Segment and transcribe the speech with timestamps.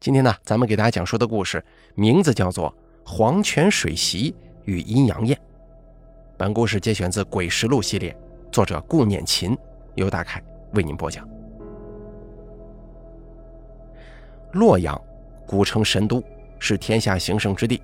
[0.00, 1.62] 今天呢，咱们给大家讲述的故事
[1.94, 2.70] 名字叫做
[3.04, 4.34] 《黄泉水席
[4.64, 5.36] 与阴阳宴》。
[6.38, 8.16] 本故事节选自《鬼实录》系列，
[8.50, 9.54] 作者顾念琴，
[9.96, 10.42] 由大凯
[10.72, 11.28] 为您播讲。
[14.52, 14.98] 洛阳，
[15.46, 16.24] 古称神都，
[16.58, 17.82] 是天下行胜之地。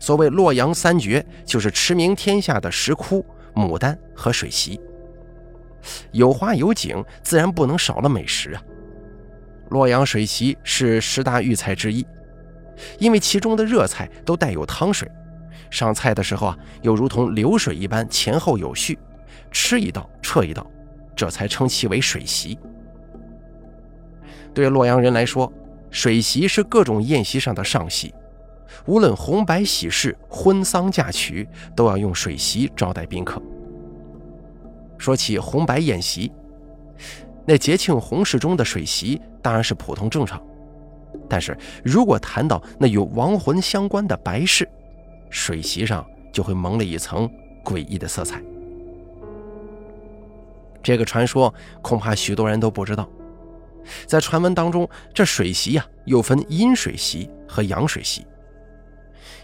[0.00, 4.80] 所谓洛阳三绝，就是驰名天下的石窟、牡丹和水席。
[6.10, 8.62] 有花有景，自然不能少了美食啊。
[9.70, 12.06] 洛阳水席是十大御菜之一，
[12.98, 15.10] 因为其中的热菜都带有汤水，
[15.70, 18.98] 上菜的时候啊，又如同流水一般前后有序，
[19.50, 20.64] 吃一道撤一道，
[21.16, 22.58] 这才称其为水席。
[24.54, 25.52] 对洛阳人来说，
[25.90, 28.14] 水席是各种宴席上的上席，
[28.86, 33.42] 无论红白喜事、婚丧嫁娶，都要用水席招待宾客。
[34.96, 36.30] 说起红白宴席。
[37.46, 40.42] 那节庆红事中的水席当然是普通正常，
[41.28, 44.68] 但是如果谈到那与亡魂相关的白事，
[45.30, 47.30] 水席上就会蒙了一层
[47.64, 48.42] 诡异的色彩。
[50.82, 53.08] 这个传说恐怕许多人都不知道，
[54.06, 58.26] 在传闻当中，这水席呀又分阴水席和阳水席。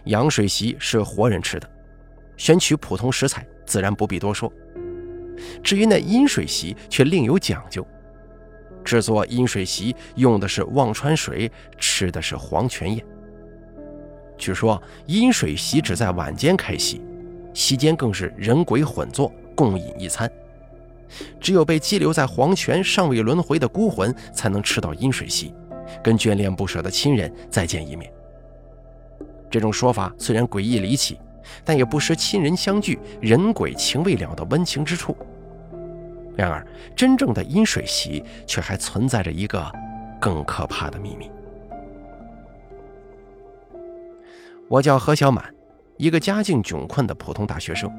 [0.06, 1.70] 阳水席是活人吃的，
[2.36, 4.52] 选取普通食材，自然不必多说。
[5.62, 7.86] 至于那阴水席，却另有讲究。
[8.84, 13.04] 制作阴水席用的是忘川水，吃的是黄泉宴。
[14.36, 17.00] 据说阴水席只在晚间开席，
[17.54, 20.28] 席间更是人鬼混坐，共饮一餐。
[21.38, 25.54] 只有被羁留在黄泉尚未轮回的孤魂，才能吃到阴水席，
[26.02, 28.12] 跟眷恋不舍的亲人再见一面。
[29.50, 31.18] 这种说法虽然诡异离奇，
[31.64, 35.16] 但也不失亲人相聚、人鬼情未了的温情之处。
[36.36, 39.70] 然而，真正的阴水席却还存在着一个
[40.20, 41.30] 更可怕的秘密。
[44.68, 45.44] 我叫何小满，
[45.98, 47.92] 一个家境窘困的普通大学生。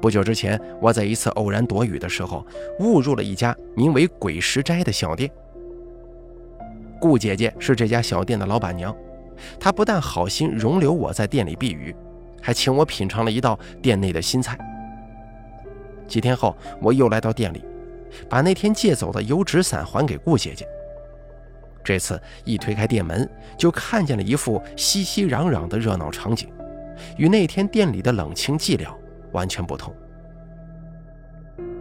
[0.00, 2.46] 不久之前，我在一次偶然躲雨的时候，
[2.78, 5.28] 误入了一家名为“鬼石斋”的小店。
[7.00, 8.94] 顾姐姐是这家小店的老板娘，
[9.58, 11.94] 她不但好心容留我在店里避雨，
[12.40, 14.58] 还请我品尝了一道店内的新菜。
[16.06, 17.64] 几天后，我又来到店里，
[18.28, 20.66] 把那天借走的油纸伞还给顾姐姐。
[21.84, 26.48] 这次一推开店门，就看见了一副熙熙攘攘的热闹场景，
[27.16, 28.88] 与那天店里的冷清寂寥
[29.32, 29.94] 完全不同。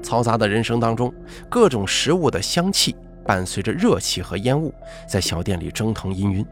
[0.02, 1.14] 嘈杂的人声当中，
[1.50, 2.96] 各种食物的香气
[3.26, 4.74] 伴随着热气和烟雾，
[5.08, 6.46] 在小店里蒸腾氤氲。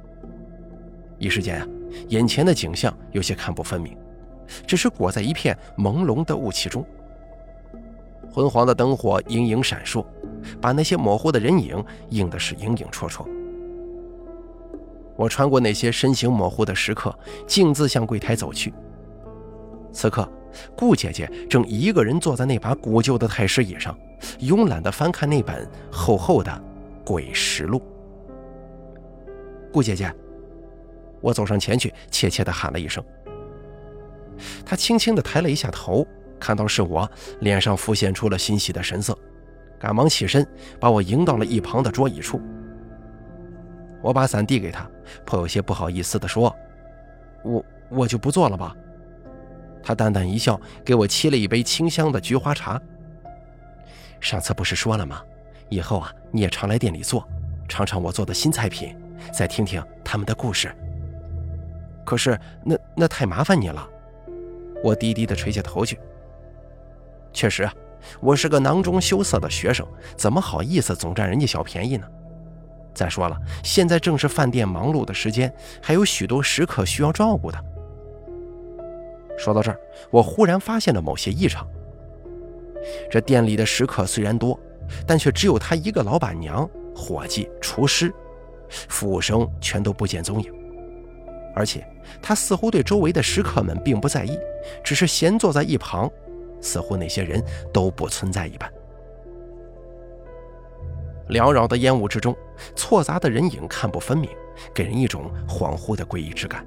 [1.18, 1.68] 一时间啊，
[2.10, 3.98] 眼前的景象有些看不分明，
[4.68, 6.86] 只是裹在一片朦胧的雾气中。
[8.32, 10.06] 昏黄的灯火隐隐闪烁，
[10.60, 13.26] 把那些模糊的人影映的是影影绰绰。
[15.16, 18.74] 我穿过那些身形模糊的食客，径自向柜台走去。
[19.94, 20.30] 此刻，
[20.76, 23.98] 顾姐姐正一个人坐在那把古旧的太师椅上，
[24.42, 26.52] 慵懒地翻看那本厚厚的
[27.08, 27.80] 《鬼实录》。
[29.72, 30.14] 顾姐姐，
[31.26, 33.04] 我走上前去，怯怯地喊了一声。
[34.64, 36.06] 他轻轻地抬了一下头。
[36.40, 37.10] 看到是我，
[37.40, 39.18] 脸上浮现出了欣喜的神色，
[39.80, 40.46] 赶忙起身，
[40.80, 42.40] 把我迎到了一旁的桌椅处。
[44.04, 44.88] 我把伞递给他，
[45.26, 46.56] 颇有些不好意思地说
[47.44, 48.76] ：“我我就不做了吧。”
[49.82, 52.80] 他淡淡一笑，给我沏了一杯清香的菊花茶。
[54.20, 55.24] 上次不是说了吗？
[55.70, 57.28] 以后啊，你也常来店里坐，
[57.68, 58.96] 尝尝我做的新菜品，
[59.34, 60.76] 再听听他们的故事。
[62.06, 63.86] 可是那那太麻烦你了。
[64.84, 66.00] 我低低地垂下头去。
[67.34, 67.74] 确实啊，
[68.22, 69.86] 我是个囊中羞涩的学生，
[70.16, 72.08] 怎么好意思总占人家小便宜呢？
[72.94, 77.58] 再说了，现在正是饭店忙碌的时间，还有许多食客需要照顾的。
[79.38, 79.78] 说到这儿，
[80.12, 81.68] 我忽然发现了某些异常。
[83.12, 84.58] 这店里的食客虽然多，
[85.06, 88.14] 但却只有他一个老板娘、伙计、厨师，
[88.70, 90.54] 服务生全都不见踪影。
[91.56, 91.88] 而且，
[92.22, 94.38] 他似乎对周围的食客们并不在意，
[94.84, 96.12] 只是闲坐在一旁。
[96.62, 98.72] 似乎那些人都不存在一般。
[101.30, 102.36] 缭绕的烟雾之中，
[102.76, 104.30] 错杂的人影看不分明，
[104.74, 106.66] 给人一种恍惚的诡异之感。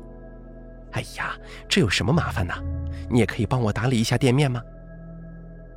[0.93, 1.37] 哎呀，
[1.69, 2.55] 这有什么麻烦呢？
[3.11, 4.63] 你也可以帮我打理一下店面吗？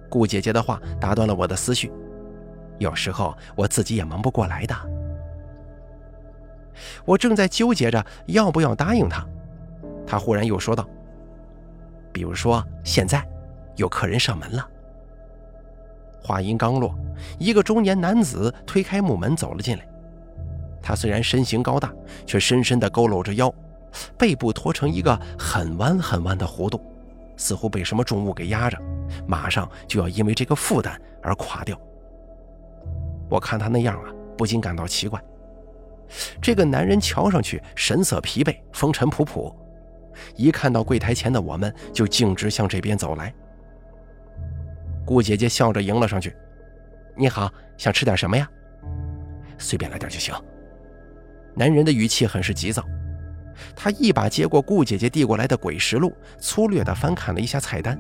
[0.10, 1.92] 顾姐姐的话打断了我的思绪。
[2.80, 4.76] 有时候我自己也忙不过来的。
[7.06, 9.26] 我正在纠结着要不要答应他，
[10.06, 10.88] 他忽然又说道
[12.12, 13.26] ：“比如说现在。”
[13.78, 14.70] 有客人上门了。
[16.22, 16.94] 话音刚落，
[17.40, 19.88] 一个中年男子推开木门走了进来。
[20.84, 21.92] 他虽然身形高大，
[22.28, 23.52] 却深深地佝偻着腰，
[24.18, 26.80] 背部驼成一个很弯很弯的弧度，
[27.38, 28.78] 似乎被什么重物给压着，
[29.26, 31.80] 马上就要因为这个负担而垮掉。
[33.30, 35.20] 我看他那样啊，不禁感到奇怪。
[36.42, 39.54] 这个男人瞧上去神色疲惫，风尘仆仆，
[40.36, 43.34] 一看到柜台前的我们，就径直向这边走来。
[45.06, 46.36] 顾姐姐笑着迎了上去
[47.18, 48.48] ：“你好，想吃点什么呀？
[49.58, 50.34] 随便来点就行。”
[51.56, 52.84] 男人的语气很是急躁，
[53.76, 56.10] 他一把接过顾姐姐递过来的《鬼食录》，
[56.40, 58.00] 粗略地翻看了一下菜单。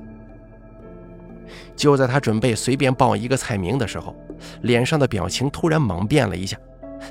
[1.76, 4.16] 就在他准备随便报一个菜名的时候，
[4.62, 6.58] 脸上的表情突然猛变了一下，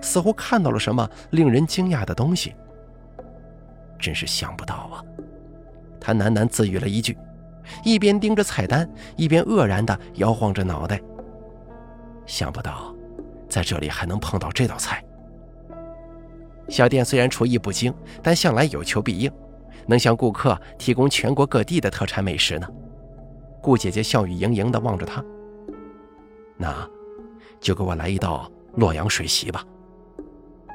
[0.03, 2.55] 似乎看到了什么令人惊讶的东西。
[3.99, 5.05] 真是想不到啊！
[6.01, 7.19] 他喃喃自语了一句，
[7.85, 10.99] 一边盯着菜单，一边愕然地摇晃着脑袋。
[12.25, 12.95] 想不到，
[13.49, 15.05] 在这里还能碰到这道菜。
[16.69, 17.93] 小店虽然厨艺不精，
[18.23, 19.31] 但向来有求必应，
[19.87, 22.67] 能向顾客提供全国各地的特产美食呢。
[23.61, 25.23] 顾姐姐笑语盈盈地望着他，
[26.57, 26.89] 那，
[27.61, 29.63] 就给我来一道洛阳水席吧。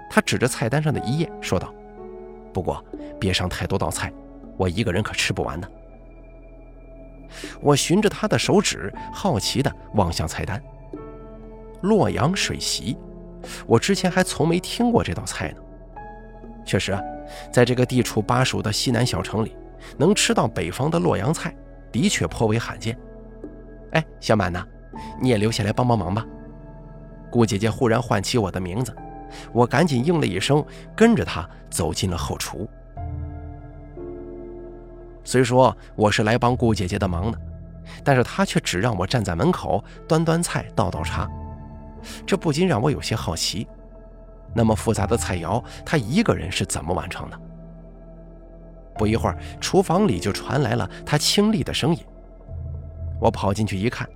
[0.09, 1.73] 他指着菜单上的一页说道
[2.53, 2.83] ：“不过
[3.19, 4.11] 别上太多道菜，
[4.57, 5.67] 我一个人可吃不完呢。”
[7.61, 10.61] 我循着他的手指，好奇地望向菜单。
[11.81, 12.97] 洛阳水席，
[13.67, 15.57] 我之前还从没听过这道菜呢。
[16.63, 17.01] 确实啊，
[17.51, 19.55] 在这个地处巴蜀的西南小城里，
[19.97, 21.53] 能吃到北方的洛阳菜，
[21.91, 22.97] 的确颇为罕见。
[23.91, 24.65] 哎，小满呢？
[25.21, 26.25] 你也留下来帮帮忙吧。
[27.29, 28.95] 顾姐姐忽然唤起我的名字，
[29.51, 30.63] 我赶紧应了一声，
[30.95, 32.67] 跟着他走进了后厨。
[35.23, 37.39] 虽说我是来帮顾姐姐的忙的，
[38.03, 41.29] 但是她却只让我站在门口端端菜、倒倒茶，
[42.25, 43.67] 这不禁让我有些好奇。
[44.53, 47.39] 那么复杂的菜肴，他一个人是怎么完成的？
[48.97, 52.01] 不一会儿，厨房里就传来了他清丽的声音。
[53.19, 54.07] 我跑进去一看，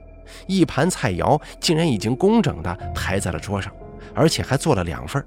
[0.47, 3.73] 一盘菜肴竟然已经工整的排在了桌上，
[4.13, 5.23] 而且还做了两份。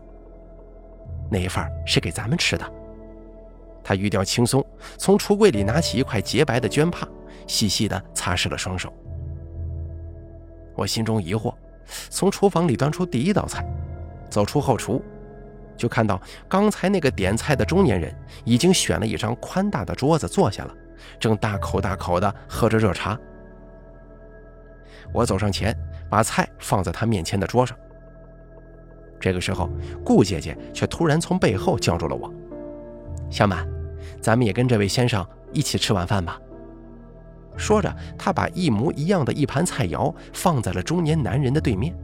[1.31, 2.73] 那一份是给咱们吃的。
[3.85, 4.65] 他语调轻松，
[4.97, 7.09] 从橱柜里拿起一块洁白的绢帕，
[7.47, 8.93] 细细的擦拭了双手。
[10.77, 11.55] 我心中疑惑，
[12.09, 13.67] 从厨房里端出第一道菜。
[14.31, 15.03] 走出后厨，
[15.77, 18.15] 就看到刚才那个点菜的中年人
[18.45, 20.75] 已经选了一张宽大的桌子坐下了，
[21.19, 23.19] 正大口大口地喝着热茶。
[25.13, 25.77] 我走上前，
[26.09, 27.77] 把菜放在他面前的桌上。
[29.23, 29.71] 这个时候，
[30.05, 32.29] 顾姐姐却突然从背后叫住了我
[33.31, 33.65] ：“小满，
[34.21, 36.41] 咱们也跟这位先生一起吃晚饭吧。”
[37.57, 41.95] 说着，她把一模一样的一盘菜肴放在了中年男人的对面。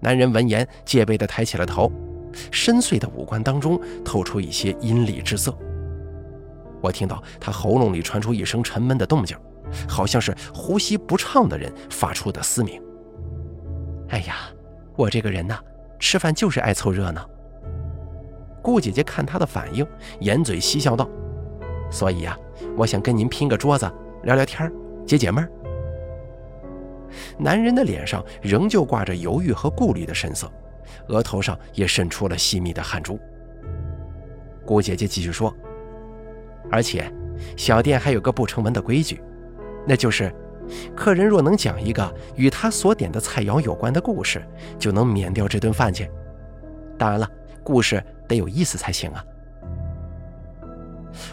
[0.00, 1.90] 男人闻言，戒备地抬起了头，
[2.50, 5.56] 深邃的五官当中透出一些阴厉之色。
[6.82, 9.34] 我听到他喉咙里传出一声沉闷的动静，
[9.88, 12.82] 好像是呼吸不畅的人发出的嘶鸣。
[14.08, 14.50] 哎呀，
[14.96, 15.58] 我这个人呐，
[15.98, 17.28] 吃饭就是爱凑热闹。
[18.62, 19.86] 顾姐姐看他的反应，
[20.20, 21.08] 掩嘴嬉笑道
[21.90, 22.36] ：“所以啊，
[22.76, 23.90] 我想跟您拼个桌子，
[24.22, 24.70] 聊聊天
[25.06, 25.50] 解解闷儿。”
[27.36, 30.50] 男人的脸上仍旧挂着犹豫和顾虑的神色，
[31.08, 33.18] 额头上也渗出了细密的汗珠。
[34.64, 35.54] 顾姐姐继续说
[36.70, 37.12] ：“而且，
[37.56, 39.20] 小店还有个不成文的规矩，
[39.86, 40.32] 那就是，
[40.96, 44.42] 客人若能讲一个与他所点的菜肴有关的故事，
[44.78, 46.08] 就能免掉这顿饭钱。
[46.98, 47.28] 当然了，
[47.62, 49.24] 故事得有意思才行啊。”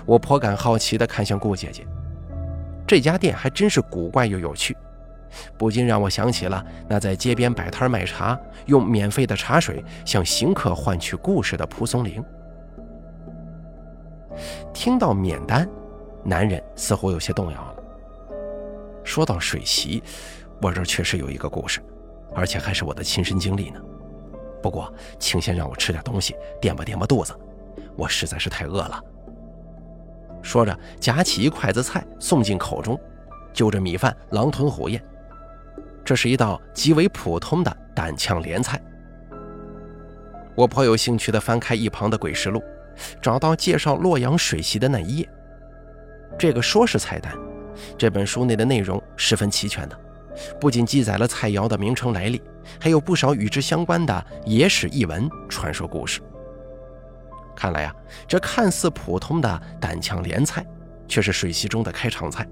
[0.05, 1.85] 我颇感好奇地看向顾姐姐，
[2.85, 4.75] 这家店还真是古怪又有趣。
[5.57, 12.23] 不禁让我想起了那在街边摆摊卖茶、用免费的茶水向行客换取故事的蒲松龄。
[14.73, 15.69] 听到免单，
[16.23, 17.78] 男人似乎有些动摇了。
[19.09, 20.03] 说到水席，
[20.61, 21.81] 我这确实有一个故事，
[22.35, 23.81] 而且还是我的亲身经历呢。
[24.61, 27.33] 不过，请先让我吃点东西，垫吧垫吧肚子，
[27.97, 29.03] 我实在是太饿了。
[30.43, 32.99] 说着，夹起一筷子菜送进口中，
[33.51, 35.03] 就着米饭狼吞虎咽。
[36.05, 38.79] 这是一道极为普通的胆炝莲菜。
[40.53, 42.59] 我颇有兴趣地翻开一旁的《鬼实录》，
[43.19, 45.29] 找到介绍洛阳水席的那一页。
[46.37, 47.33] 这个说是菜单，
[47.97, 49.99] 这本书内的内容十分齐全的，
[50.59, 52.41] 不仅记载了菜肴的名称来历，
[52.79, 56.21] 还有不少与之相关的野史异闻、传说故事。
[57.55, 57.93] 看来呀，
[58.27, 60.65] 这看似普通的胆炝莲菜，
[61.07, 62.47] 却是水席中的开场菜。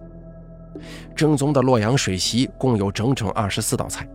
[1.15, 4.07] 正宗的洛阳水席共有整整二十四道菜，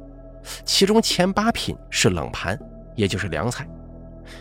[0.64, 2.58] 其中前八品是冷盘，
[2.94, 3.66] 也就是凉菜。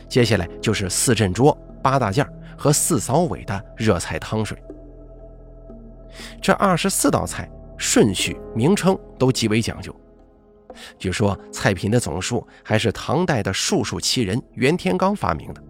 [0.07, 2.27] 接下来就是四镇桌、八大件
[2.57, 4.61] 和四扫尾的热菜汤水。
[6.41, 9.95] 这二十四道菜顺序、名称都极为讲究。
[10.97, 15.61] 据说菜品的总数还是唐代的术数奇人袁天罡发明的，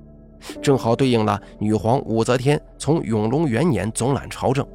[0.61, 4.65] 正好对应了女皇武则天从永隆元年总揽朝政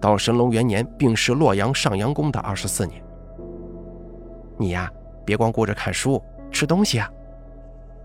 [0.00, 3.00] 到神龙元年病逝洛阳上阳宫的二十四年。
[4.58, 4.90] 你呀，
[5.24, 7.08] 别光顾着看书，吃东西啊！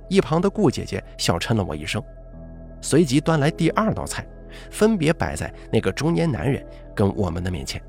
[0.10, 2.04] 一旁的顾姐姐笑嗔了我一声，
[2.82, 4.28] 随即端来第二道菜，
[4.70, 6.64] 分别摆在那个中年男人
[6.96, 7.82] 跟我们的面前。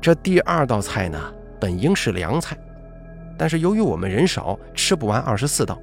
[0.00, 1.18] 这第二道菜呢，
[1.58, 2.56] 本应是凉菜，
[3.36, 5.80] 但是由于我们人少，吃不完二十四道，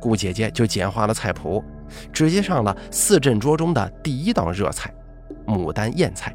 [0.00, 1.62] 顾姐姐就简化了菜谱，
[2.12, 4.92] 直接上了四镇桌中的第一道热菜——
[5.46, 6.34] 牡丹燕菜。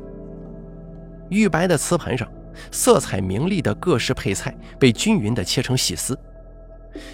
[1.30, 2.32] 玉白的瓷盘上，
[2.72, 6.18] 色彩明丽的各式配菜被均匀地切成细丝。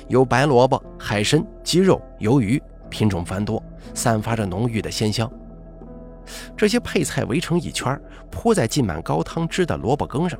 [0.07, 3.62] 有白萝卜、海参、鸡肉、鱿鱼，品种繁多，
[3.93, 5.31] 散发着浓郁的鲜香。
[6.55, 7.99] 这些配菜围成一圈，
[8.31, 10.39] 铺在浸满高汤汁的萝卜羹上。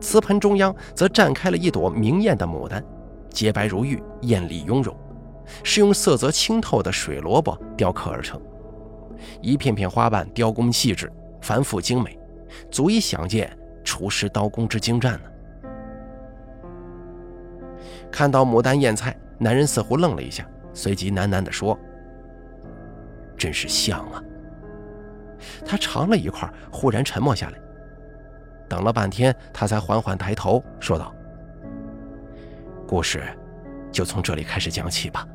[0.00, 2.84] 瓷盆中央则绽开了一朵明艳的牡丹，
[3.30, 4.96] 洁白如玉，艳丽雍容，
[5.62, 8.40] 是用色泽清透的水萝卜雕刻而成。
[9.40, 12.18] 一片片花瓣雕工细致，繁复精美，
[12.70, 15.20] 足以想见厨师刀工之精湛呢。
[18.10, 20.44] 看到牡丹燕菜，男人似乎愣了一下，
[20.74, 21.78] 随即喃喃地说
[23.36, 24.22] ：“真是香啊！”
[25.64, 27.58] 他尝了一块，忽然沉默下来。
[28.68, 31.14] 等了半天，他才缓缓抬头说道
[32.86, 33.22] ：“故事
[33.90, 35.26] 就从这里开始讲起吧。”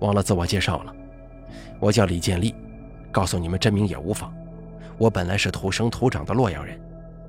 [0.00, 0.94] 忘了自我介绍了，
[1.80, 2.54] 我叫李建立，
[3.10, 4.34] 告诉你们真名也无妨。
[4.98, 6.78] 我本来是土生土长的洛阳人，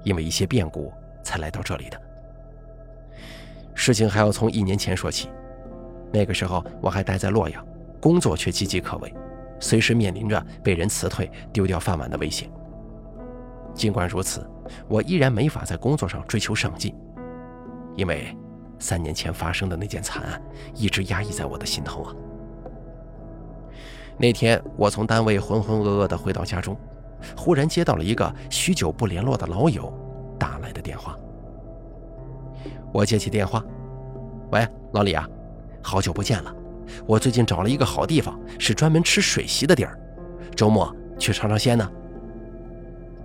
[0.04, 0.92] 因为一些变故
[1.24, 2.02] 才来到这里的。
[3.74, 5.30] 事情还要从一年前说起，
[6.12, 7.66] 那个时候我还待在洛阳，
[8.00, 9.14] 工作却岌岌可危，
[9.60, 12.50] 随时面临着被人辞退、丢掉饭碗的危险。
[13.74, 14.48] 尽管如此，
[14.88, 16.96] 我依然没法在工作上追求上进，
[17.96, 18.36] 因为
[18.80, 20.42] 三年前发生的那件惨案
[20.74, 22.14] 一直压抑在我的心头啊。
[24.18, 26.76] 那天我从单位浑浑噩噩地回到家中，
[27.38, 29.94] 忽然接到了一个许久不联络的老友
[30.40, 31.16] 打来的电话。
[32.92, 33.64] 我接起电话，
[34.52, 35.30] 喂，老李啊，
[35.84, 36.57] 好久不见了。
[37.06, 39.98] 我最近找了一个好地方，是专门吃水席的地儿，
[40.56, 41.90] 周末去尝尝鲜呢。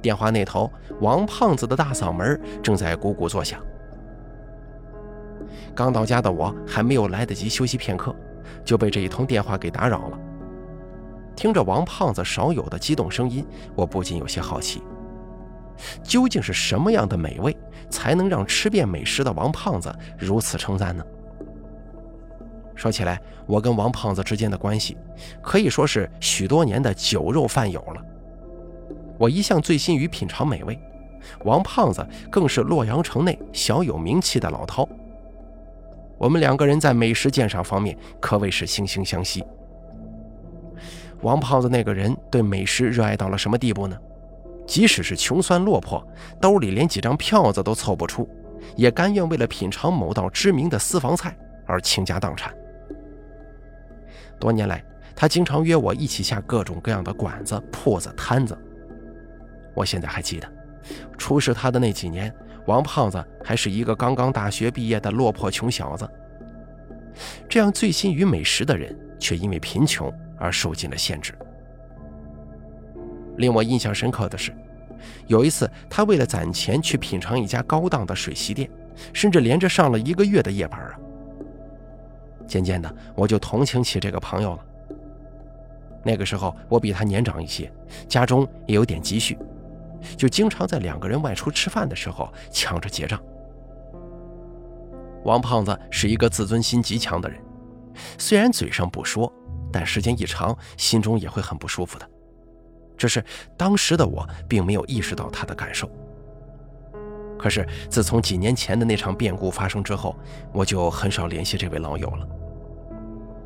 [0.00, 3.60] 电话那头，王胖子的大嗓门正在咕咕作响。
[5.74, 8.14] 刚到家的我还没有来得及休息片刻，
[8.64, 10.18] 就被这一通电话给打扰了。
[11.34, 14.82] 听着王胖子少有的激动声音，我不禁有些好奇。
[16.02, 17.56] 究竟是什么样的美味，
[17.88, 21.04] 才能让吃遍美食的王胖子如此称赞呢？
[22.82, 24.96] 说起来，我跟王胖子之间的关系
[25.40, 28.04] 可以说是许多年的酒肉饭友了。
[29.16, 30.76] 我一向醉心于品尝美味，
[31.44, 34.88] 王胖子更是洛阳城内小有名气的老饕。
[36.18, 39.44] 我们两个人在美食鉴赏方面可谓是惺惺相惜。
[41.20, 43.96] 王胖子那个人对美食热爱到了什么地步呢？
[44.66, 46.04] 即使是穷酸落魄，
[46.40, 48.28] 兜里连几张票子都凑不出，
[48.74, 51.32] 也甘愿为了品尝某道知名的私房菜
[51.64, 52.52] 而倾家荡产。
[54.42, 54.84] 多年来，
[55.14, 58.58] 他经常约我一起下各种各样的馆子、铺子、摊子。
[59.72, 60.52] 我现在还记得，
[61.16, 62.34] 出事他的那几年，
[62.66, 66.10] 王胖子还是一个刚刚大学毕业的落魄穷小子。
[67.48, 71.32] 这样醉心于美食的人，却因为贫穷而受尽了限制。
[73.36, 74.52] 令我印象深刻的是，
[75.28, 78.68] 有一次他为了攒钱去品尝一家高档的水席店，
[79.12, 80.98] 甚至连着上了一个月的夜班啊。
[82.52, 84.58] 渐渐的，我就同情起这个朋友了。
[86.04, 87.72] 那个时候我比他年长一些，
[88.06, 89.38] 家中也有点积蓄，
[90.18, 93.18] 就经常在两个人外出吃饭的时候抢着结账。
[95.24, 97.40] 王胖子是一个自尊心极强的人，
[98.18, 99.32] 虽然嘴上不说，
[99.72, 102.06] 但时间一长，心中也会很不舒服的。
[102.98, 103.24] 只是
[103.56, 105.88] 当时的我并没有意识到他的感受。
[107.38, 110.14] 可是自从几年前的那场变故发生之后，
[110.52, 112.28] 我就很少联系这位老友了。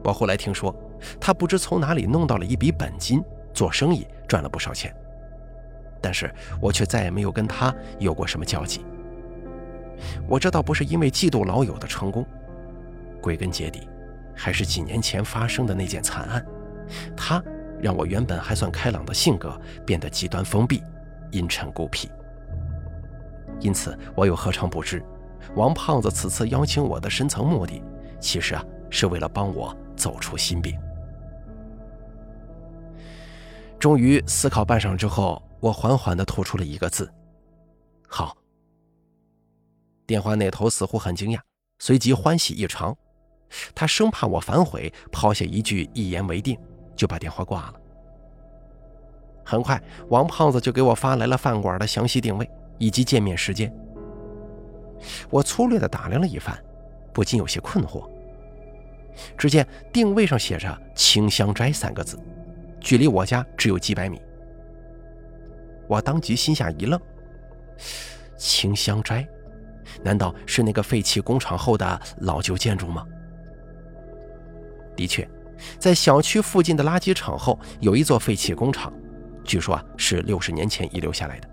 [0.06, 0.74] 我后来听说，
[1.20, 3.22] 他不知从哪里弄到了一笔本金，
[3.52, 4.94] 做生意赚了不少钱。
[6.00, 8.84] 但是我却再也没有跟他有过什么交集。
[10.28, 12.24] 我这倒不是因为嫉妒老友的成功，
[13.20, 13.88] 归根结底，
[14.34, 16.46] 还是几年前发生的那件惨案。
[17.16, 17.42] 他。
[17.78, 20.82] 让我原本还算开朗的性格变得极端封闭、
[21.30, 22.10] 阴沉孤僻。
[23.60, 25.04] 因此，我又何尝不知，
[25.56, 27.82] 王胖子此次邀请我的深层目的，
[28.18, 30.78] 其实啊是为了帮我走出心病。
[33.78, 37.12] 终于思考半晌之后，我缓缓地吐出了一个字
[38.08, 38.36] ：“好。”
[40.06, 41.40] 电话那头似乎很惊讶，
[41.78, 42.96] 随即欢喜异常。
[43.74, 46.58] 他生怕我反悔，抛下一句“一言为定”，
[46.96, 47.74] 就把电话挂了。
[49.44, 53.72] 很快，王胖子就给我发来了饭馆的详细定位以及见面时间。
[55.30, 56.58] 我粗略地打量了一番，
[57.12, 58.10] 不禁有些困惑。
[59.36, 62.18] 只见定位上写着“清香斋”三个字，
[62.80, 64.20] 距离我家只有几百米。
[65.88, 67.00] 我当即心下一愣
[68.36, 69.26] ：“清香斋，
[70.02, 73.06] 难道是那个废弃工厂后的老旧建筑吗？”
[74.96, 75.28] 的确，
[75.78, 78.92] 在小区附近的垃圾场后有一座废弃工厂，
[79.44, 81.48] 据说啊是六十年前遗留下来的。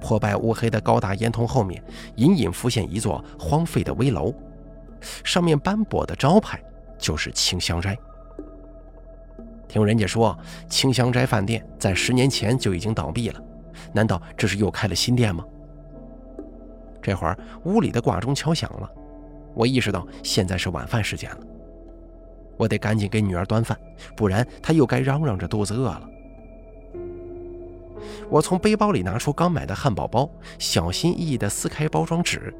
[0.00, 1.82] 破败乌黑的高大烟囱后面，
[2.16, 4.34] 隐隐浮现一座荒废的危楼，
[5.24, 6.62] 上面斑驳的招牌
[6.98, 7.96] 就是清香斋。
[9.68, 10.36] 听人家说，
[10.68, 13.40] 清香斋饭店在十年前就已经倒闭了，
[13.92, 15.44] 难道这是又开了新店吗？
[17.00, 18.90] 这会儿屋里的挂钟敲响了，
[19.54, 21.38] 我意识到现在是晚饭时间了。
[22.56, 23.78] 我得赶紧给女儿端饭，
[24.16, 26.02] 不然她又该嚷嚷着肚子饿了。
[28.28, 30.28] 我从背包里拿出刚买的汉堡包，
[30.58, 32.54] 小心翼翼地撕开包装纸，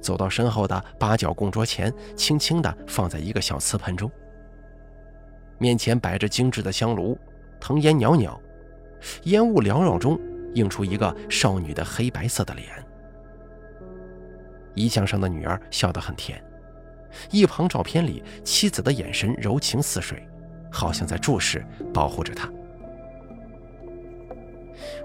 [0.00, 4.10] 走到身后的八角供桌前，轻轻地放在一个小瓷盆中。
[5.58, 7.16] 面前摆着精致的香炉，
[7.60, 8.40] 藤烟袅袅，
[9.24, 10.18] 烟雾缭绕中
[10.54, 12.66] 映出一个少女的黑白色的脸。
[14.74, 16.42] 遗像上的女儿笑得很甜。
[17.30, 20.26] 一旁照片里，妻子的眼神柔情似水，
[20.70, 21.62] 好像在注视、
[21.92, 22.50] 保护着他。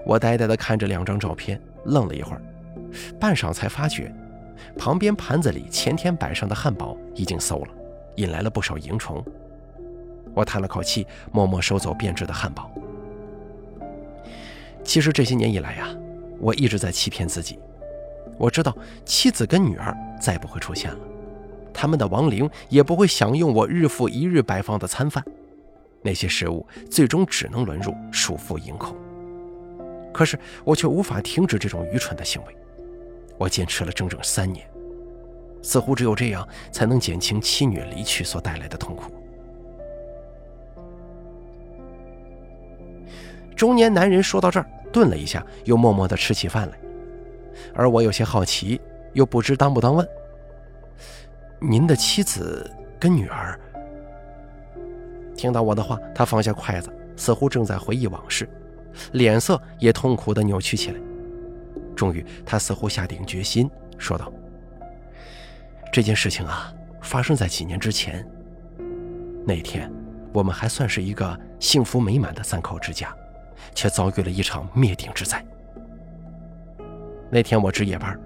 [0.06, 2.42] 我呆呆地看着两张照片，愣了一会儿，
[3.20, 4.10] 半晌才发觉，
[4.76, 7.68] 旁边盘子里前天摆上的汉堡已经馊了，
[8.16, 9.24] 引来了不少蝇虫。
[10.34, 12.70] 我叹了口气，默默收走变质的汉堡。
[14.84, 15.88] 其实这些年以来呀，
[16.38, 17.58] 我一直在欺骗自己。
[18.38, 20.98] 我知道妻子跟女儿再不会出现了。
[21.74, 25.24] 他们的亡灵也不会享用我日复一日摆放的餐饭，
[26.02, 28.96] 那些食物最终只能沦入鼠腹营口。
[30.12, 32.56] 可是我却无法停止这种愚蠢的行为，
[33.38, 34.68] 我坚持了整整三年，
[35.62, 39.12] 似乎只有这样才能减轻妻女离去所带来的痛苦。
[43.56, 46.78] 中年男人说到这儿，顿了一下，又默默地吃起饭来，
[47.74, 48.80] 而我有些好奇，
[49.14, 50.06] 又不知当不当问。
[51.60, 52.70] 您的妻子
[53.00, 53.58] 跟女儿
[55.36, 58.48] 听到我的话，他放下筷子，似乎正在回忆往事，
[59.12, 61.00] 脸色也痛苦地扭曲起来。
[61.98, 64.32] 终于，他似乎下定决心，说道
[65.92, 68.24] ：“这件事情啊，发生在几年之前。
[69.44, 69.92] 那天，
[70.32, 73.12] 我们还算是一个幸福美满的三口之家，
[73.74, 75.44] 却遭遇了一场灭顶之灾。
[77.30, 78.16] 那天我值夜班。”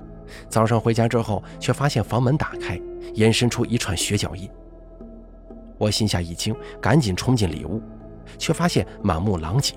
[0.48, 2.80] 早上回家之后，却发现房门打开，
[3.12, 4.50] 延伸出一串血脚印。
[5.76, 7.82] 我心下一惊，赶紧冲进里屋，
[8.38, 9.74] 却发现满目狼藉。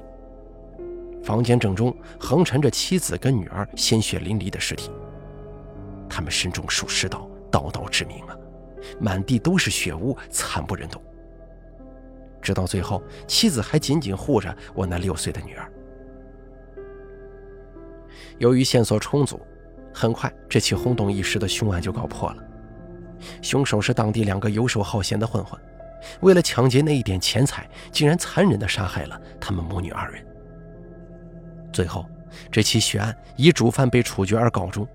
[1.25, 4.91] 房间正中横陈着妻子跟女儿鲜血淋漓的尸体，
[6.07, 8.37] 他们身中数十刀，刀刀致命啊！
[8.99, 11.01] 满地都是血污，惨不忍睹。
[12.43, 15.73] 直到最后，妻子还紧紧护着我那六岁的女儿。
[18.37, 19.41] 由于线索充足。
[19.97, 22.43] 很快，这起轰动一时的凶案就告破了。
[23.41, 25.57] 凶手是当地两个游手好闲的混混，
[26.19, 30.24] 为了抢劫那一点钱财，竟然残忍地杀害了他们母女二人。
[31.75, 32.05] 最后，
[32.49, 34.87] 这起血案以主犯被处决而告终。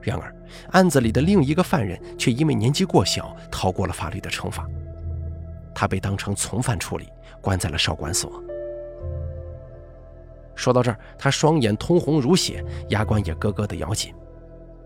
[0.00, 0.32] 然而，
[0.70, 4.64] 案子里的另一个犯人却因为年纪过小，逃过了法律的惩罚。
[5.74, 7.08] 他被当成从犯处理，
[7.40, 8.40] 关在了少管所。
[10.54, 14.14] 说到这儿，他双眼通红如血，牙关也咯咯地咬紧，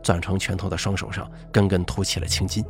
[0.02, 2.64] 攥成拳头的双手上根根凸起了青筋。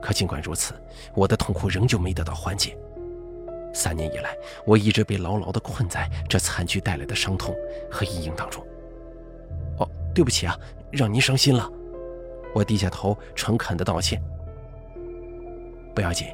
[0.00, 0.74] 可尽管如此，
[1.12, 2.78] 我的痛苦仍旧没得到缓解。
[3.74, 4.34] 三年以来，
[4.64, 7.54] 我一直被牢牢地困在这惨剧带来的伤痛
[7.90, 8.64] 和阴影当中。
[9.78, 10.58] 哦，对不起啊，
[10.90, 11.68] 让您伤心了。
[12.54, 14.22] 我低下头，诚恳地道歉。
[15.94, 16.28] 不要紧，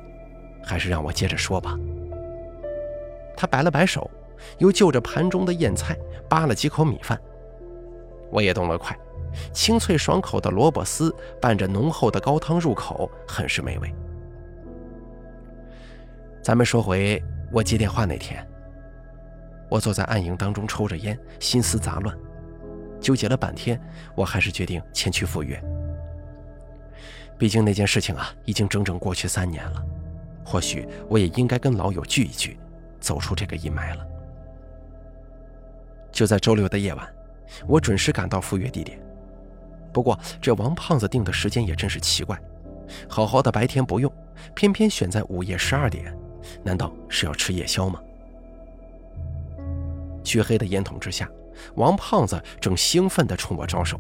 [0.62, 1.76] 还是让我接着说吧。
[3.36, 4.08] 他摆了摆手。
[4.56, 5.94] 又就着盘中的腌菜
[6.26, 7.20] 扒了几口米饭，
[8.30, 8.98] 我也动了筷，
[9.52, 13.94] 清脆爽口的萝卜丝伴着浓厚的高汤入口，很是美味。
[16.42, 17.22] 咱们说回
[17.52, 18.46] 我接电话那天，
[19.68, 22.16] 我坐在暗影当中抽着烟，心思杂乱。
[22.98, 23.80] 纠结了半天，
[24.14, 25.62] 我还是决定前去赴约。
[27.38, 29.82] 毕竟那件事情啊，已经整整过去三年了，
[30.44, 32.58] 或许我也应该跟老友聚一聚，
[33.00, 34.06] 走出这个阴霾了。
[36.10, 37.06] 就在周六的夜晚，
[37.66, 38.98] 我准时赶到赴约地点。
[39.92, 42.38] 不过这王胖子定的时间也真是奇怪，
[43.08, 44.12] 好好的白天不用，
[44.54, 46.14] 偏偏选在午夜十二点，
[46.62, 48.00] 难道是要吃夜宵吗？
[50.22, 51.28] 黢黑的烟筒之下，
[51.76, 53.98] 王胖子正兴奋地冲我招手。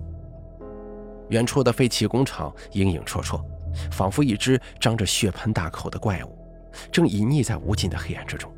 [1.30, 3.42] 远处的废弃工厂影影绰绰，
[3.90, 6.38] 仿佛一只张着血盆大口的怪物，
[6.92, 8.52] 正隐匿在无尽的黑暗之中。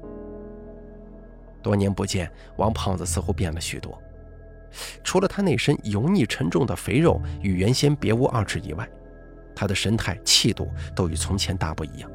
[1.63, 3.97] 多年不见，王胖子似乎变了许多，
[5.05, 8.89] 除了他那身油腻沉重的肥肉与原先别无二致以外，
[9.55, 12.11] 他的神态气度都与从前大不一样。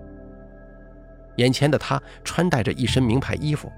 [1.38, 3.72] 眼前的他穿戴着一身名牌衣服，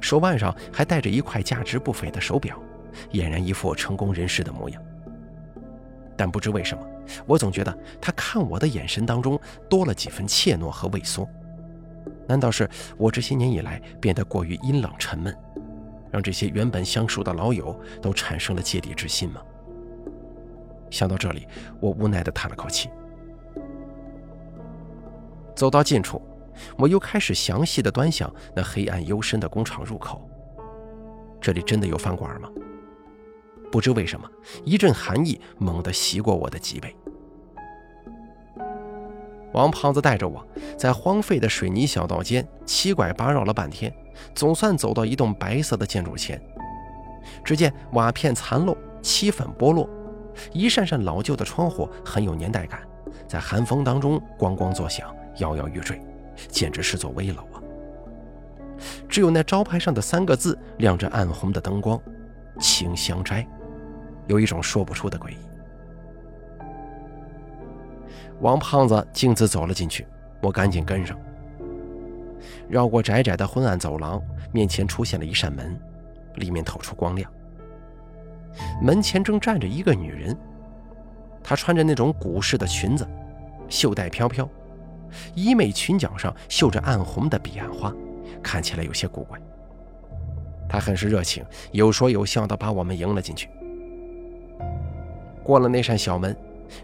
[0.00, 2.58] 手腕上还戴着一块价值不菲的手表，
[3.12, 4.82] 俨然一副成功人士的模样。
[6.16, 6.84] 但不知为什么，
[7.26, 11.28] 我总觉得他看我的眼神当中多了几分怯懦和畏缩。
[12.26, 15.34] 难道是我这些年以来变得过于阴冷沉闷，
[16.10, 19.40] 让这些原本相熟的老友都产生了芥蒂之心吗？
[20.90, 21.46] 想到这里，
[21.80, 22.90] 我无奈地叹了口气。
[25.54, 26.20] 走到近处，
[26.76, 30.28] 我又开始详细的端详那黑暗幽深的工厂入口。
[31.40, 32.48] 这里真的有饭馆吗？
[33.70, 34.28] 不知为什么，
[34.64, 36.96] 一阵寒意猛地袭过我的脊背。
[39.52, 43.92] 王胖子带着我在荒废的水泥小道间七拐八绕了半天，
[44.34, 46.40] 总算走到一栋白色的建筑前。
[47.44, 49.88] 只见瓦片残漏，漆粉剥落，
[50.52, 52.80] 一扇扇老旧的窗户很有年代感，
[53.26, 56.00] 在寒风当中咣咣作响，摇摇欲坠，
[56.48, 57.62] 简直是座危楼啊！
[59.08, 62.00] 只有那招牌上的三个字亮着暗红的灯光
[62.60, 63.44] ：“清香斋”。
[64.28, 65.36] 有一种说不出的诡异。
[68.40, 70.06] 王胖子径自走了进去，
[70.40, 71.18] 我赶紧跟上。
[72.68, 74.22] 绕过窄窄的昏暗走廊，
[74.52, 75.76] 面前出现了一扇门，
[76.36, 77.28] 里面透出光亮。
[78.80, 80.36] 门前正站着一个女人，
[81.42, 83.08] 她穿着那种古式的裙子，
[83.68, 84.48] 袖带飘飘，
[85.34, 87.94] 衣袂裙角上绣着暗红的彼岸花，
[88.42, 89.38] 看起来有些古怪。
[90.68, 93.48] 他很是热情，有说有笑地把我们迎了进去。
[95.42, 96.36] 过了那扇小门，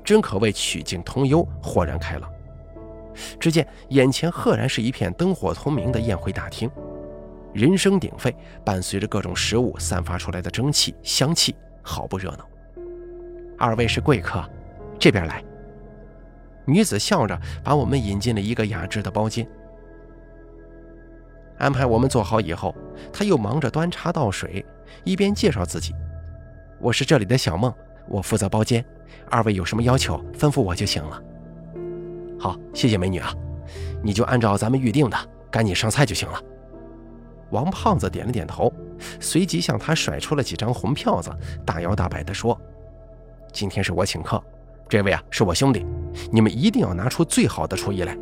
[0.02, 2.30] 真可谓曲径通幽，豁然开朗。
[3.38, 6.70] 只见眼前赫然是一片灯火通明的宴会大厅，
[7.52, 8.34] 人声鼎沸，
[8.64, 12.48] 伴随着各种食物散发出来的蒸汽香气，好不热闹。
[13.58, 14.42] 二位是贵客，
[14.98, 15.44] 这边来。
[16.66, 19.46] 女子笑着把我们引进了一个雅致的包间，
[21.58, 22.74] 安排我们坐好以后，
[23.12, 24.64] 她又忙着端茶倒水，
[25.04, 25.94] 一边介绍自己
[26.80, 27.72] ：“我是这里的小梦。”
[28.06, 28.84] 我负责包间，
[29.30, 31.22] 二位有什么要求，吩咐我就行了。
[32.38, 33.32] 好，谢谢美女啊，
[34.02, 35.16] 你就按照咱们预定的，
[35.50, 36.38] 赶紧上菜就行了。
[37.48, 38.70] 王胖子点了点头，
[39.20, 41.30] 随即向他甩出了几张红票子，
[41.64, 42.60] 大摇大摆地说
[43.54, 44.42] ：“今天是我请客，
[44.88, 45.84] 这位啊是我兄弟，
[46.30, 48.16] 你们一定要拿出最好的厨艺来。”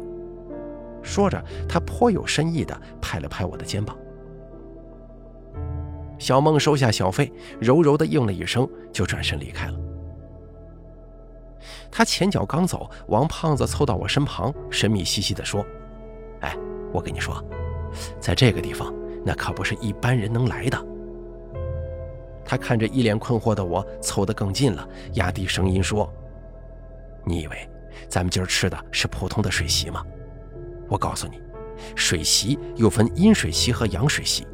[1.03, 3.97] 说着，他颇有深意地拍了拍我的肩膀。
[6.19, 9.79] 小梦收下小费，柔柔地应了一声，就转身离开了。
[11.91, 15.67] 他前脚刚走，王胖子凑到我身旁，神秘兮兮地说
[16.41, 16.57] ：“哎，
[16.93, 17.43] 我跟你说，
[18.21, 18.95] 在这个地方，
[19.27, 20.87] 那可不是一般人能来的。”
[22.47, 26.09] 他看着一脸困惑的我，凑得更近了，压低声音说
[27.25, 27.69] ：“你以为
[28.09, 30.05] 咱们今儿吃的是普通的水席吗？
[30.89, 31.41] 我告诉你，
[31.95, 34.47] 水席又分阴水席和阳水席。”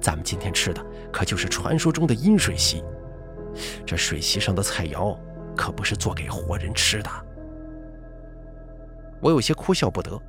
[0.00, 2.82] 咱们今天吃的可就是传说中的阴水席，
[3.84, 5.16] 这水席上的菜肴
[5.56, 7.10] 可不是做给活人吃的。
[9.20, 10.20] 我有些哭笑不得，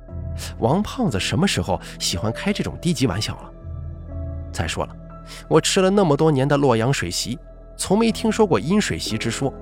[0.58, 3.52] 王胖子什么时候喜欢开这种低级玩笑了？
[4.52, 4.96] 再说了，
[5.48, 7.38] 我吃了那么多年的洛阳水席，
[7.76, 9.52] 从没听说过阴水席之说。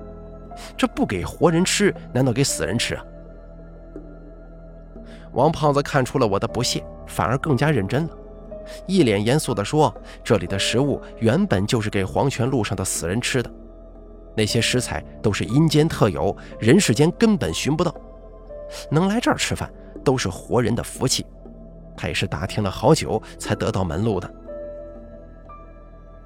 [0.75, 3.03] 这不给活人吃，难道给死人吃啊？
[5.33, 8.17] 王胖子看出了我的不屑，反而更加认真了。
[8.85, 9.93] 一脸严肃地说
[10.23, 13.49] ：“这里的食物原本就是给黄泉路上的死人吃的，
[14.35, 17.93] 那些食材都是阴间特有，人世间根本寻不到。
[18.89, 19.71] 能来这儿吃饭，
[20.03, 21.25] 都是活人的福气。
[21.95, 24.33] 他也是打听了好久才得到门路的。”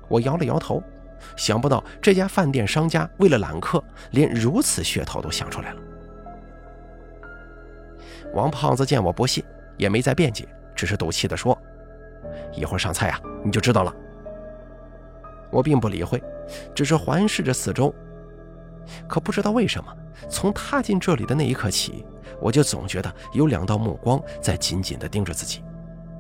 [0.09, 0.81] 我摇了摇头，
[1.35, 5.81] 想不到这家饭店商家为了揽客，连如此噱头都想出来了。
[8.33, 9.43] 王胖子见我不信，
[9.77, 11.57] 也没再辩解，只是赌气地说。
[12.53, 13.93] 一会儿上菜啊，你就知道了。
[15.51, 16.21] 我并不理会，
[16.73, 17.93] 只是环视着四周。
[19.07, 19.93] 可不知道为什么，
[20.29, 22.05] 从踏进这里的那一刻起，
[22.39, 25.63] 我就总觉得有两道目光在紧紧地盯着自己，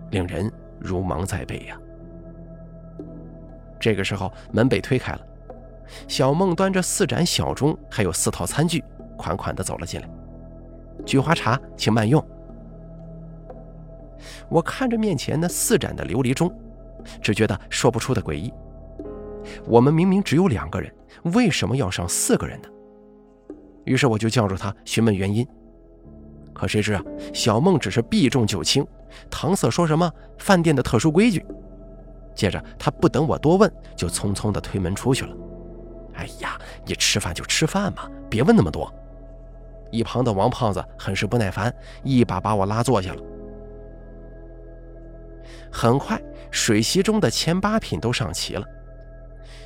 [0.09, 1.79] 令人如芒在背呀。
[3.81, 5.21] 这个时候，门被推开了，
[6.07, 8.83] 小梦端着四盏小钟，还有四套餐具，
[9.17, 10.07] 款款地走了进来。
[11.03, 12.23] 菊花茶，请慢用。
[14.47, 16.53] 我看着面前那四盏的琉璃钟，
[17.21, 18.53] 只觉得说不出的诡异。
[19.65, 20.93] 我们明明只有两个人，
[21.33, 22.69] 为什么要上四个人呢？
[23.85, 25.45] 于是我就叫住他询问原因。
[26.53, 28.85] 可谁知啊，小梦只是避重就轻，
[29.31, 31.43] 搪塞说什么饭店的特殊规矩。
[32.33, 35.35] 接着他不等我多问，就匆匆地推门出去了。
[36.13, 38.91] 哎呀，你吃饭就吃饭嘛，别问那么多。
[39.91, 43.21] 一旁的王胖子很是不耐烦，一把把我拉坐下了。
[45.71, 48.65] 很快，水席中的前八品都上齐了。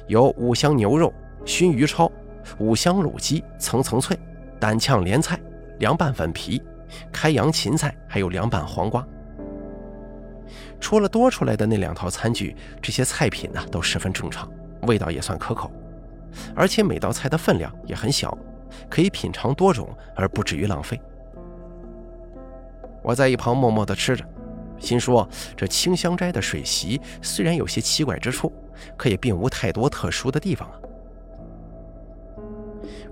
[0.07, 1.13] 有五香牛肉、
[1.45, 2.11] 熏鱼抄、
[2.59, 4.17] 五香卤鸡、层层脆、
[4.59, 5.39] 胆炝莲菜、
[5.79, 6.61] 凉拌粉皮、
[7.11, 9.05] 开阳芹菜，还有凉拌黄瓜。
[10.79, 14.49] 除了多出来的那两套餐具，这些菜品呢都十分正常，
[14.83, 15.71] 味道也算可口，
[16.55, 18.37] 而且每道菜的分量也很小，
[18.89, 20.99] 可以品尝多种而不至于浪费。
[23.01, 24.25] 我在一旁默默地吃着，
[24.79, 28.51] 心说这清香斋的水席虽然有些奇怪之处。
[28.97, 30.75] 可也并无太多特殊的地方啊。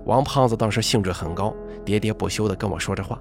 [0.04, 1.54] 王胖子倒是兴致很高，
[1.86, 3.18] 喋喋不休地跟我说着话，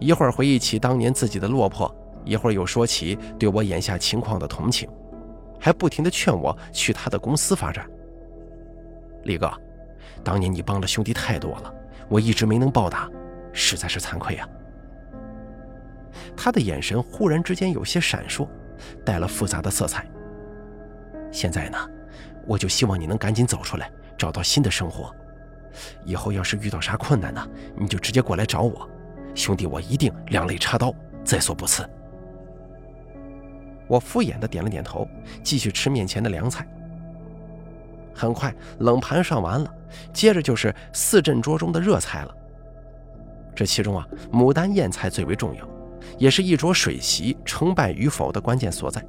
[0.00, 1.88] 一会儿回忆起当年自己的落魄，
[2.24, 4.88] 一会儿又说起对我眼下情况的同情，
[5.60, 7.88] 还不停地劝我去他的公司发展。
[9.24, 9.50] 李哥，
[10.22, 11.74] 当年你帮了兄弟太多了，
[12.08, 13.10] 我一直没能报答，
[13.52, 14.48] 实在是惭愧啊。
[16.36, 18.48] 他的眼神忽然之间有些闪烁，
[19.04, 20.06] 带了复杂的色彩。
[21.30, 21.78] 现在呢，
[22.46, 25.14] 我就希望你能赶紧走出来，找到新的生活。
[26.04, 28.88] 以后要是遇到啥困难呢，你就直接过来找我，
[29.34, 31.88] 兄弟，我一定两肋插刀，在所不辞。
[33.86, 35.06] 我敷衍的点了点头，
[35.42, 36.66] 继续吃面前的凉菜。
[38.14, 39.72] 很快，冷盘上完了，
[40.12, 42.34] 接着就是四镇桌中的热菜了。
[43.54, 45.68] 这其中啊，牡丹燕菜最为重要，
[46.18, 49.04] 也是一桌水席成败与否的关键所在。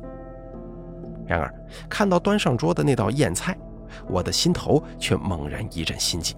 [1.27, 1.53] 然而，
[1.89, 3.57] 看到端上桌的那道燕菜，
[4.07, 6.35] 我的心头却猛然一阵心悸。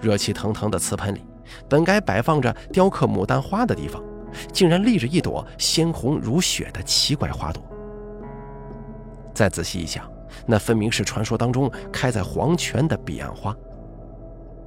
[0.00, 1.24] 热气腾腾的瓷盆里，
[1.68, 4.02] 本该摆放着雕刻牡丹花的地方，
[4.52, 7.62] 竟然立着一朵鲜红如血的奇怪花朵。
[9.34, 10.10] 再仔细一想，
[10.46, 13.56] 那分明是传说当中开在黄泉的彼岸花。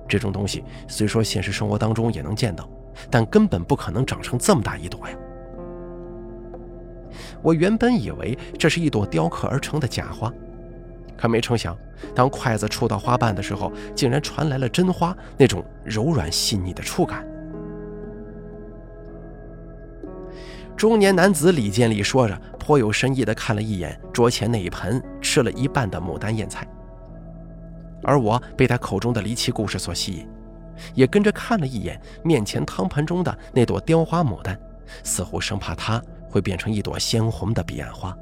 [0.08, 2.70] 这种东西虽说现实生活当中也能见到，
[3.10, 5.16] 但根本不可能长成这么大一朵呀。
[7.42, 10.32] 我原本以为这是一朵雕刻而成的假花，
[11.18, 11.78] 可没成想，
[12.14, 17.26] 当筷子触到花瓣的时候，竟然传来了真花那种柔软细腻的触感。
[20.76, 26.68] 中年男子李建立说着，颇有深意地看了一眼桌前那一盆吃了一半的牡丹燕菜，
[28.04, 30.28] 而我被他口中的离奇故事所吸引，
[30.94, 34.60] 也跟着看了一眼面前汤盆中的那朵雕花牡丹，
[35.04, 36.02] 似乎生怕它。
[36.28, 38.14] 会变成一朵鲜红的彼岸花。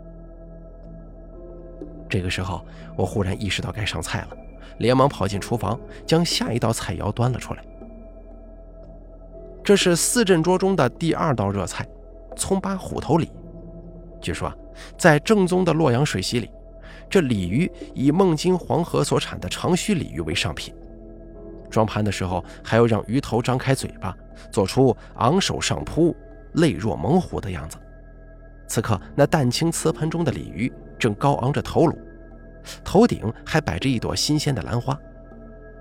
[2.08, 2.64] 这个时候，
[2.96, 4.38] 我忽然意识到该上菜了，
[4.78, 7.64] 连忙跑进厨房，将下一道菜肴端了出来。
[9.64, 11.84] 这是四镇桌中的第二道热菜——
[12.36, 13.32] 葱巴虎头鲤。
[14.22, 14.52] 据说，
[14.98, 16.50] 在正宗的洛阳水席里，
[17.10, 20.74] 这鲤鱼以孟津黄河所产的长须鲤鱼为上品。
[21.70, 24.16] 装盘的时候，还要让鱼头张开嘴巴，
[24.52, 26.16] 做出昂首上扑、
[26.54, 27.78] 泪若猛虎的样子。
[28.68, 31.98] 此刻，那淡青瓷盆中的鲤鱼正高昂着头颅，
[32.84, 34.98] 头顶还摆着一朵新鲜的兰花，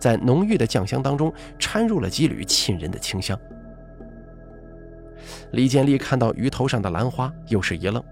[0.01, 3.38] 在浓郁的酱香当中掺入了几缕沁人的清香。
[5.53, 8.03] 李建立看到鱼头上的兰花，又是一愣。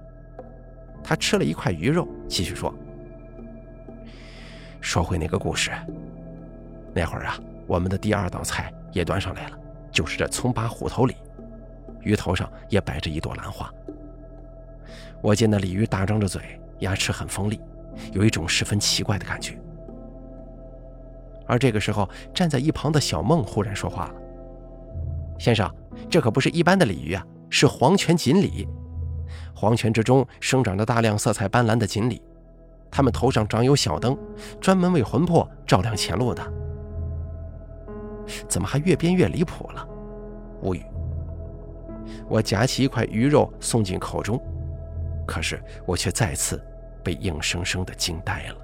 [1.02, 2.72] 他吃了一块鱼肉，继续说
[4.80, 5.70] ：“说回那个故事，
[6.94, 9.58] 那会儿啊，我们的第二道菜也端上来了，
[9.90, 11.16] 就是这葱巴虎头鲤，
[12.02, 13.72] 鱼头上也摆着一朵兰花。”
[15.22, 16.42] 我见那鲤鱼大张着嘴，
[16.80, 17.58] 牙齿很锋利，
[18.12, 19.58] 有一种十分奇怪的感觉。
[21.46, 24.14] 而这个时候，站在一旁的小梦忽然说话了
[25.40, 25.74] ：“先生，
[26.10, 28.68] 这可不是一般的鲤鱼啊，是黄泉锦鲤。
[29.54, 32.20] 黄泉之中生长着大量色彩斑斓的锦鲤，
[32.90, 34.14] 它们头上长有小灯，
[34.60, 36.42] 专门为魂魄照亮前路的。
[38.46, 39.88] 怎么还越编越离谱了？
[40.60, 40.84] 无语。
[42.28, 44.38] 我夹起一块鱼肉送进口中。
[45.26, 46.62] 可是我却再次
[47.02, 48.56] 被硬生生的惊呆了。